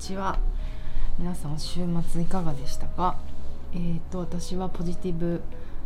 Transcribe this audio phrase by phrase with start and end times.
[0.00, 0.38] ちは。
[1.18, 3.18] 皆さん週末いかがでしたか？
[3.74, 5.42] えー、と私はポジティブ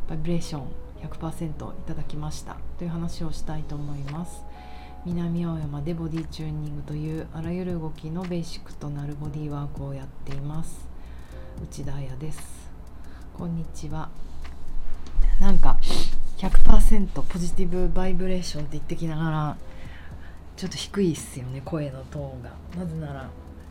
[0.09, 0.69] バイブレーション
[1.03, 2.57] 100%いただきました。
[2.79, 4.45] という話をしたいと思います。
[5.05, 10.87] 南青山でボディチューニングというあらゆる動きのベーシックとなるボディワークをやっています。
[11.61, 12.71] 内田彩です。
[13.37, 14.11] こんにちは。
[15.41, 15.77] なんか
[16.39, 19.57] 100%ポジティブバイブレーションって言ってきながら
[20.57, 22.51] ちょっと低いっすよね声のトーンが。
[22.79, 23.29] なぜなら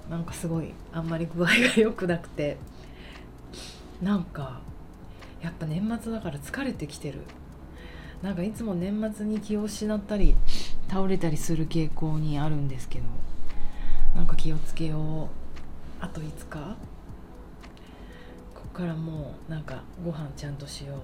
[0.09, 2.57] なんかすごいあんまり具合が良くなくて。
[4.01, 4.59] なんか
[5.41, 7.19] やっぱ年末だから疲れてきてる。
[8.21, 10.35] なんかいつも年末に気を失ったり
[10.89, 13.05] 倒れたりする傾向にあるんですけど。
[14.15, 15.27] なんか気をつけよう。
[16.01, 16.75] あと5日。
[18.53, 20.97] こっからもうなんかご飯ちゃんとしよう。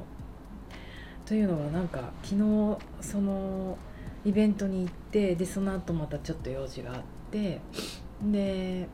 [1.26, 3.78] というのはなんか昨日その
[4.26, 7.62] イベントに行ってでその後またちょっと用事があって。
[8.24, 8.88] で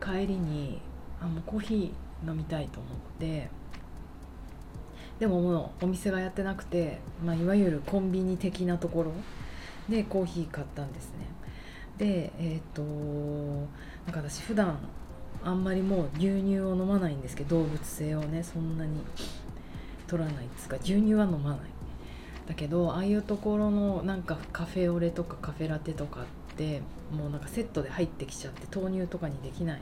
[0.00, 0.80] 帰りに
[1.20, 3.50] あもうコーヒー飲みたいと思って。
[5.18, 9.12] でももうお店がやってなくて、まあ、いわゆるコンビニ的なところ
[9.88, 11.26] でコーヒー買ったんですね。
[11.98, 12.82] でえっ、ー、と
[14.06, 14.78] なんか私普段
[15.42, 19.00] あんまりもう牛乳を飲まないんですけど動物性をねそんなに
[20.06, 21.58] 取らないっつか牛乳は飲まない。
[22.46, 26.24] だけどああいうところのなんかカフェオレとかカフェラテとかっ
[26.58, 29.80] てもうなんかセットで入ってきちゃって豆乳とかにできない。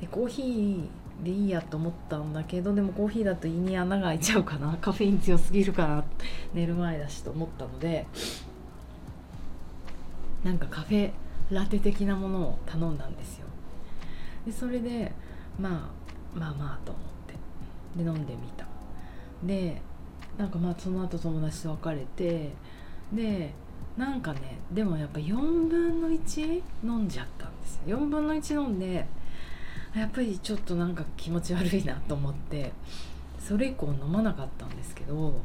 [0.00, 4.76] でコーヒーでいいやと思ったんだけどでもコーヒーだと胃に穴が開いちゃうかな。
[4.80, 6.04] カフェイン強すぎるから
[6.54, 8.06] 寝る前だしと思ったので
[10.44, 11.10] なんかカフェ
[11.50, 13.46] ラテ的なものを頼んだんですよ。
[14.46, 15.12] でそれで
[15.58, 15.90] ま
[16.36, 17.34] あまあまあと思って
[17.96, 18.66] で飲んでみた。
[19.42, 19.80] で
[20.36, 22.52] なんかまあその後友達と別れて
[23.12, 23.52] で
[23.98, 27.98] なんかねでもやっぱ4分の1飲んじゃったんですよ。
[27.98, 29.06] 4分の1飲んで
[29.94, 32.72] やっぱりちょっとなんか気持ち悪いなと思って
[33.40, 35.40] それ以降飲まなかったんですけども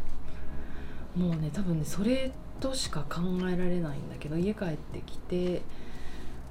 [1.18, 5.62] うね多分ねそれとしか考えられないんだけど家帰ってきて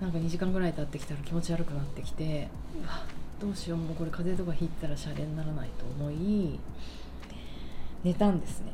[0.00, 2.48] なんか2時間ぐらい経ってきたら気持ち悪くなってきて
[2.82, 3.04] うわ
[3.40, 6.58] どうしようもうこれ風邪とかひいたらシャレにならないと思い
[8.02, 8.72] 寝たんですね。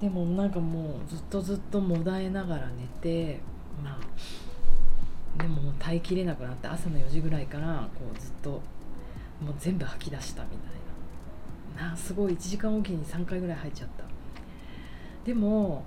[0.00, 3.40] でもなんかもうずっとずっともだえながら寝て
[3.84, 8.50] まあでももう耐えきれなくなって朝の4時ぐらいからこうずっと
[9.40, 11.90] もう全部吐き出したみたいな。
[11.90, 12.32] なすごい。
[12.32, 14.04] 1時間おきに3回ぐらい吐いちゃった。
[15.24, 15.84] でも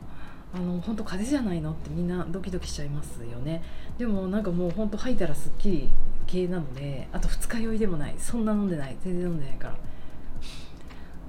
[0.54, 3.64] あの本当風邪じゃないのってみんなドキドキしちゃいますよね。
[3.98, 5.90] でもなんかもう本当吐いたらすっきり
[6.26, 8.16] 系なのであと二日酔いでもない。
[8.18, 8.96] そんな飲んでない。
[9.04, 9.76] 全然飲んでないから。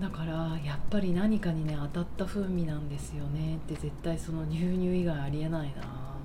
[0.00, 6.16] だからやっぱり何かにね当たった風味なんですよねって絶対その牛乳以外ありえないな。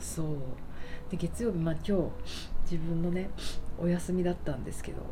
[0.00, 0.26] そう。
[1.10, 3.30] で月曜日まあ今日自分のね
[3.78, 5.02] お休みだったんですけど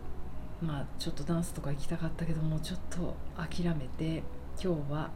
[0.61, 4.23] まあちょっとダンスとか行きたかったけどもちょっと諦めて
[4.63, 5.11] 今日は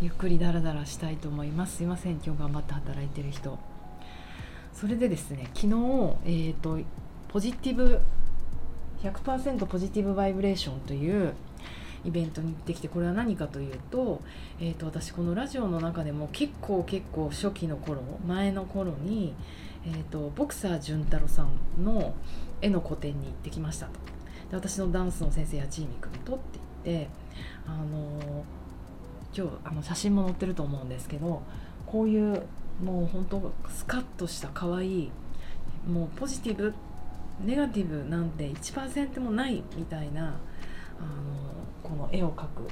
[0.00, 1.76] ゆっくりダラダラしたいと思います。
[1.78, 3.58] すいません今日頑張って働いてる人。
[4.72, 6.78] それでですね昨日えっ、ー、と
[7.28, 8.00] ポジティブ
[9.02, 11.34] 100%ポジティブバイブレーションという
[12.04, 14.20] イベントに行ってきてこれは何かというと,、
[14.60, 19.34] えーと、私このラジオの中でも結構結構初期の頃前の頃に、
[19.84, 22.14] えーと、ボクサー潤太郎さんの
[22.60, 23.92] 絵の個展に行ってきましたと。
[24.50, 26.42] で私のダンスの先生八千美君とって
[26.84, 27.08] 言って
[27.66, 28.44] あの
[29.36, 31.42] 今日あの写真も載ってると思うんですけど
[31.86, 32.42] こういう
[32.82, 35.10] もう本当スカッとした可愛い
[35.86, 36.72] もうポジティブ
[37.40, 40.38] ネガティブなんて1%もないみたいなあの
[41.82, 42.68] この絵を描く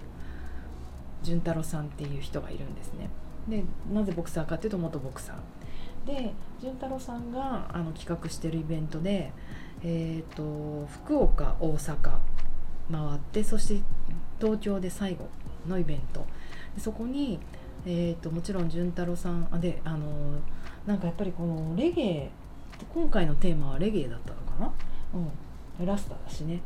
[1.22, 3.08] 潤太郎さんっていう人がいるんですね。
[3.48, 5.36] でなぜボクサーかっていうと元ボクサー。
[6.06, 9.32] で潤太郎さんがあの企画してるイベントで、
[9.82, 11.96] えーと、福岡大阪
[12.90, 13.82] 回ってそして
[14.40, 15.28] 東京で最後
[15.66, 16.24] のイベント
[16.78, 17.40] そこに、
[17.84, 20.38] えーと、もちろん潤太郎さんあであの
[20.86, 22.30] なんかやっぱりこのレゲエ
[22.92, 24.72] 今回のテーマはレゲエだったのかな、
[25.78, 26.60] うん、ラスタだしね。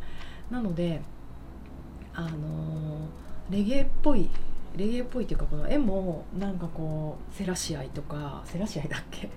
[0.50, 1.00] なので
[2.14, 4.28] あのー、レゲエっぽい
[4.76, 9.28] レゲエっぽいっていうかこの絵もなんかこうセラシアイとかセラシアイだっけ？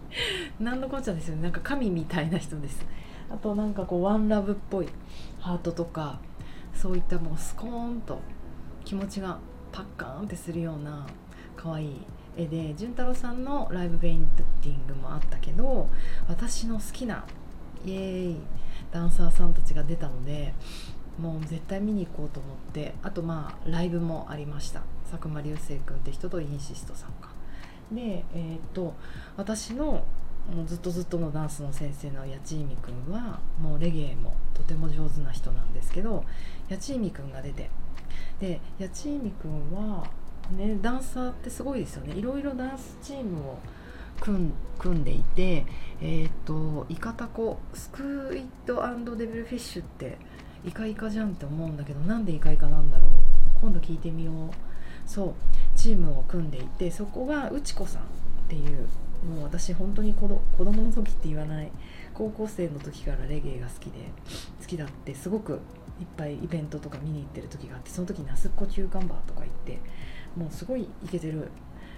[0.60, 1.42] 何のこっちゃですよね。
[1.42, 2.84] なんか神みたいな人です。
[3.30, 4.88] あとなんかこうワンラブっぽい
[5.40, 6.18] ハートとか
[6.74, 8.18] そういったもうスコーンと
[8.84, 9.38] 気持ちが
[9.70, 11.06] パッカーンってするような
[11.56, 11.96] 可愛い
[12.38, 14.26] 絵で潤太郎さんのライブペイン
[14.62, 15.88] ティングもあったけど
[16.28, 17.24] 私の好きな
[17.84, 18.36] イエーイ
[18.92, 20.54] ダンサーさんたちが出たので
[21.18, 24.82] もう絶対見に行こうと思ってあとまあライブもありました。
[25.10, 27.30] 佐久間流星君って人とインシストさんか。
[27.90, 28.94] でえー、っと
[29.36, 30.04] 私の
[30.54, 36.24] もうずっとずっとのダンスの先生の八千美君はもうレゲエもとても上手な人なんですけど
[36.70, 37.68] 八千美君が出て。
[38.38, 40.08] で八千美君は
[40.56, 42.14] ねダンサーってすごいですよね。
[42.14, 43.58] いろいろダンスチームを
[44.20, 44.52] 組
[44.98, 45.64] んでいて
[46.00, 48.02] えっ、とイカタコスク
[48.34, 50.18] イットデビルフィッシュって
[50.64, 53.08] イカイカじゃんって思うんだけどなんでイカイカなんだろう。
[53.60, 54.68] 今度聞いてみよう。
[55.08, 55.34] そう
[55.74, 58.04] チームを組んでいてそこが内子さんっ
[58.48, 58.86] ていう
[59.26, 61.70] もう私本当に子ど子供の時って言わない
[62.12, 63.92] 高校生の時からレゲエが好きで
[64.60, 65.60] 好きだってすごく
[66.00, 69.80] いっぱいイベントとか見に行ってる時があってその時那須っこキューカンバーとか行って
[70.36, 71.50] もうすごいイケてる、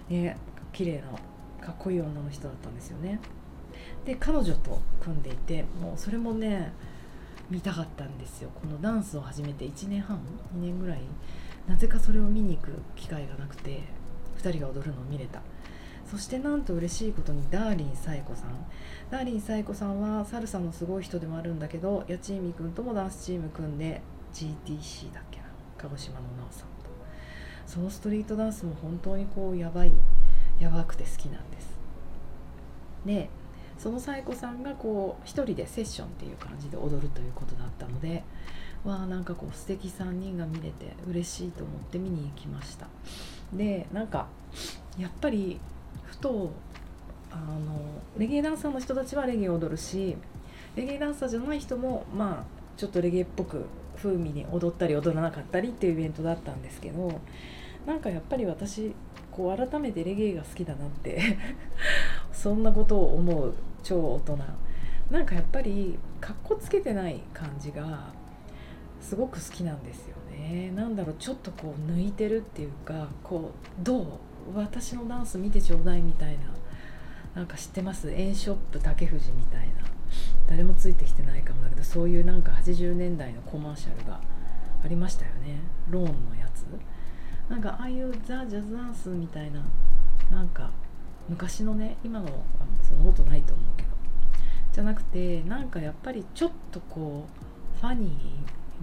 [0.08, 0.36] ね、
[0.72, 3.20] 綺麗なかっこいい女の人だったんですよね。
[4.04, 6.72] で彼女と組んでいてもうそれもね
[7.50, 8.50] 見たかったんですよ。
[8.54, 10.18] このダンスを始めて1年半
[10.56, 11.00] 2年ぐらい
[11.68, 13.82] なぜかそれを見に行く機会がなくて
[14.38, 15.42] 2人が踊るのを見れた。
[16.10, 18.50] そしてなんと嬉しいことにダーリン紗恵子さん。
[19.10, 24.00] ダーリン紗恵子さんはサルサのすごい人でもあるんだけど八千美君ともダンスチーム組んで
[24.32, 25.44] GTC だっけな。
[25.78, 26.89] 鹿児島の奈緒さんと。
[27.70, 29.92] そのストリートダンスも本当にこうやばい
[30.58, 31.78] やばくて好きなんです。
[33.06, 33.30] で
[33.78, 38.24] その紗恵子さんがこう一人でセッションっていう感じで踊るということだったので
[38.84, 42.88] わあなんかこう素敵3人が見れて嬉しいと思って見に行きました。
[43.52, 44.26] でなんか
[44.98, 45.60] やっぱり
[46.02, 46.50] ふと
[47.30, 47.78] あの
[48.18, 50.16] レゲエダンサーの人たちはレゲエを踊るし
[50.74, 52.44] レゲエダンサーじゃない人もまあ
[52.76, 53.64] ちょっとレゲエっぽく
[53.96, 57.20] 風味に踊ったり踊らなかったりっていうイベントだったんですけど
[57.86, 58.94] なんかやっぱり私
[59.30, 61.20] こう改めてレゲエが好きだなって
[62.32, 64.38] そんなことを思う超大人。
[65.10, 68.12] なんかやっぱりかっこつけてない感じが
[69.00, 70.70] すごく好きなんですよね。
[70.74, 74.06] なんだろうちょっとこう抜いてるっていうかこうどう
[74.54, 76.40] 私のダンス見てちょうだいみたいな。
[77.34, 78.10] なんか知ってます？
[78.10, 79.74] エンショップ竹藤みたいな。
[80.48, 84.20] 誰もついてきてないかもだけどそういうなんか80年代のコマーシャルが
[84.84, 85.60] ありましたよね。
[85.88, 86.64] ローンのやつ。
[87.48, 89.62] なんかああいうザ・ジャズダンスみたいな
[90.30, 90.70] なんか
[91.28, 92.28] 昔のね今の
[92.82, 93.88] そんなことないと思うけど
[94.72, 97.26] じゃなくてなんかやっぱりちょっとこ
[97.76, 98.16] うファニ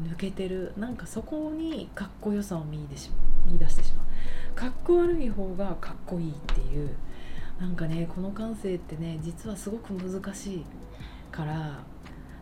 [0.03, 3.11] ー抜けてるなんかそこにかっこよさを見出し
[3.45, 6.89] 見出してしまうかっこ悪い方がかっこいいっていう
[7.59, 10.65] なんかねこの感性ってね実はすごく難しい
[11.31, 11.83] から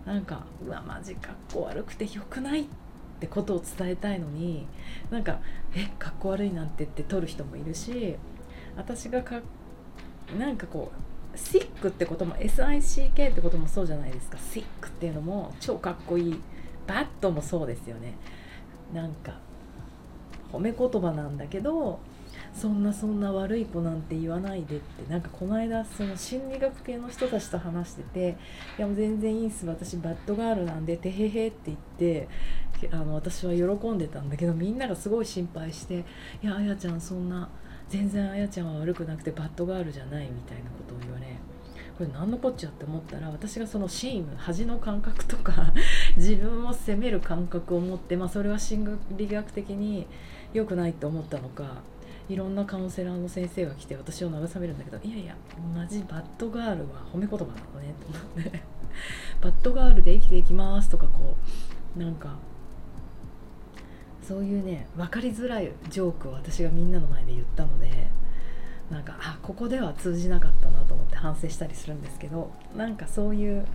[0.06, 2.85] なんかうわマジかっこ悪くてよくないって
[3.17, 4.67] ってことを伝えたいのに
[5.09, 5.39] なんか
[5.75, 8.15] えかっこ悪いなんてって取る人もいるし
[8.75, 9.39] 私がか
[10.38, 14.38] なんかこうシックってことも SICK ってこともそうじゃないですか。
[14.38, 16.41] シックっていうのも超かっこいい。
[16.88, 18.13] バットもそうですよね。
[18.94, 19.33] なんか
[20.53, 22.00] 褒め言葉なんだけど
[22.53, 25.12] そんなそんな悪い子なんて言わないでって。
[25.12, 28.38] なんかこの間その心理学系の人たちと話してて
[28.79, 29.65] 「いやもう全然いいっす。
[29.65, 32.29] 私バッドガールなんでてへへ」って言って
[32.92, 36.06] あの私は喜んでたんだけどみんながすごい心配して
[36.44, 37.50] 「いやあやちゃんそんな
[37.89, 41.25] 全然あやちゃんは悪くなくてバッドガールじゃない」みたいなことを言われ
[41.98, 45.74] これ何のこっちゃって思ったら私がそのシーム恥の感覚とか
[46.18, 50.06] 自分を責める感覚を持って、まあ、それは心理学的に
[50.54, 51.83] 良くないと思ったのか
[52.27, 55.36] いろんなカウンセラーの先生が来て私を慰めるんだけどいやいや
[55.74, 58.75] マジバッドガールは褒め言葉なのねと思って。
[59.41, 61.36] バッドガールで生きていきますとかこ
[61.96, 62.38] うなんか
[64.27, 68.08] そういうね分かりづらいジョークを私がみんなの前で言ったので
[68.89, 73.65] なんかあここでは通じなかったなと思って反省したりするんですけどなんかそういう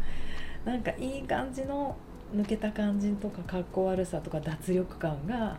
[0.64, 1.96] なんかいい感じの
[2.34, 5.58] 抜けた感じとかかっこ悪さとか脱力感が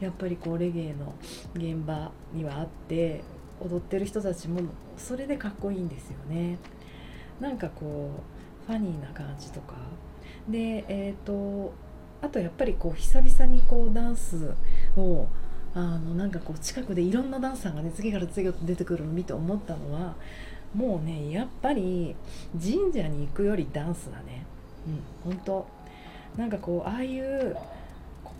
[0.00, 1.14] やっぱりこうレゲエの
[1.54, 3.22] 現場にはあって
[3.60, 4.60] 踊ってる人たちも
[4.96, 6.58] それでかっこいいんですよね。
[7.40, 8.10] なんかこ
[8.66, 9.74] うファニーな感じとか。
[10.48, 11.72] でえっ、ー、と
[12.22, 14.54] あとやっぱりこう久々にこうダンス
[14.96, 15.26] を
[15.74, 20.14] あのなんかこう近くでいろんなダンサーがね次から次へと出てくるのを見て思ったのは
[20.74, 22.16] もうねやっぱり
[22.52, 24.46] 神社に行くよりダンスだね。
[25.24, 25.66] うん本当。
[26.36, 27.56] なんかこうああいう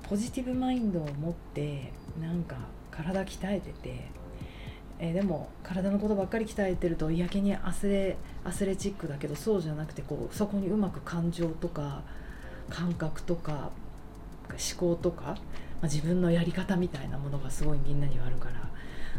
[0.09, 2.57] ポジティブマインドを持ってなんか
[2.91, 4.09] 体鍛えてて、
[4.99, 12.03] えー、でも体のことばっかり鍛えてるとやけにアスレアスレチックだけどそうじゃなくてこうそこにうまく感情とか
[12.71, 13.71] 感覚とか
[14.51, 15.37] 思考とか、まあ、
[15.85, 18.71] 自分のやり方みたいなものがすごいみんなにはあるから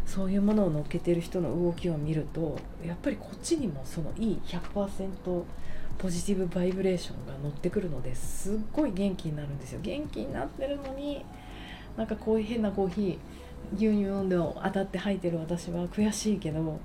[0.06, 5.44] そういうものを乗っけてる人の動きを見るとやっぱりこっちにもそのいい100%
[5.98, 9.80] ポジティブバイブレーションが乗ってくるのですっごい元気になるんですよ。
[9.82, 11.26] 元気になってるのに
[11.98, 13.18] なんかこういう変なコーヒー
[13.76, 16.80] 牛乳飲んで当たって吐いてる私は悔しいけど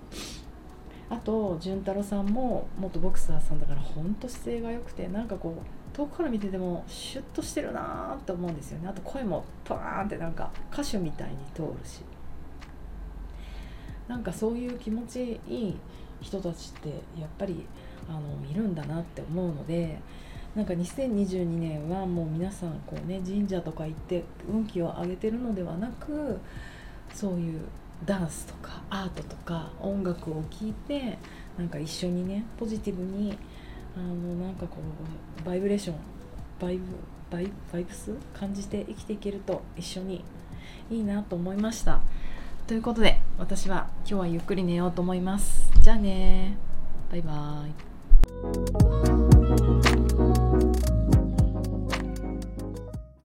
[1.11, 8.89] あと潤太郎さんも元ボクサーさんだから本当姿勢が良くてなんかこう遠くから見ててもシュッとしてるなーって思うんですよね。
[8.89, 12.03] あと声もパーンってなんか歌手みたいに通るし。
[14.09, 15.77] なんかそういう気持ちいい
[16.21, 17.65] 人たちってやっぱり
[18.09, 18.21] あの
[18.51, 19.99] いるんだなって思うので
[20.55, 26.39] なんか2022年はもう皆さんこうね神社とか行って運気を上げてるのではなく
[27.15, 27.61] そういう
[28.05, 31.17] ダンスとかアートとか音楽を聴いて
[31.57, 33.39] なんか一緒にねポジティブに
[33.97, 34.77] あのなんかこ
[35.43, 35.97] うバイブレーション
[36.61, 36.85] バイブ
[37.31, 40.25] バイバイブス感じて生きていけると一緒に
[40.91, 42.01] いいなと思いました。
[42.67, 45.71] ということで私は今日はゆっくり寝ようと思います。
[45.81, 46.57] じゃあね
[47.11, 49.12] バイバーイ。